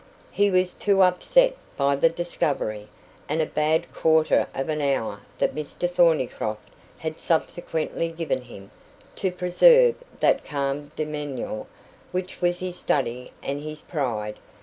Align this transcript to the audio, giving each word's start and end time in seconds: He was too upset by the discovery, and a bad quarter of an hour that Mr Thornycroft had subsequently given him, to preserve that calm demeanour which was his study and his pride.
He 0.31 0.49
was 0.49 0.73
too 0.73 1.03
upset 1.03 1.53
by 1.77 1.95
the 1.95 2.09
discovery, 2.09 2.87
and 3.29 3.39
a 3.39 3.45
bad 3.45 3.93
quarter 3.93 4.47
of 4.51 4.67
an 4.67 4.81
hour 4.81 5.19
that 5.37 5.53
Mr 5.53 5.87
Thornycroft 5.87 6.69
had 6.97 7.19
subsequently 7.19 8.07
given 8.09 8.41
him, 8.41 8.71
to 9.17 9.31
preserve 9.31 9.93
that 10.19 10.43
calm 10.43 10.91
demeanour 10.95 11.67
which 12.11 12.41
was 12.41 12.57
his 12.57 12.77
study 12.77 13.31
and 13.43 13.61
his 13.61 13.83
pride. 13.83 14.39